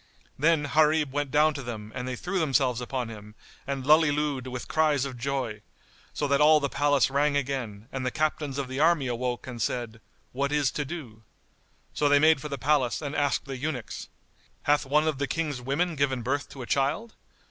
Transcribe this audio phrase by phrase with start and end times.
[0.39, 3.35] Then Gharib went down to them and they threw themselves upon him
[3.67, 5.61] and lullilooed with cries of joy,
[6.11, 9.61] so that all the palace rang again and the Captains of the army awoke and
[9.61, 10.01] said,
[10.31, 11.21] "What is to do?"
[11.93, 14.09] So they made for the palace and asked the eunuchs,
[14.63, 17.13] "Hath one of the King's women given birth to a child?"